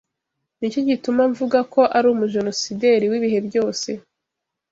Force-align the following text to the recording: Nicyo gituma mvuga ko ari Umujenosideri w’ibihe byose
Nicyo 0.57 0.79
gituma 0.89 1.21
mvuga 1.31 1.59
ko 1.73 1.81
ari 1.97 2.07
Umujenosideri 2.13 3.05
w’ibihe 3.11 3.39
byose 3.47 3.89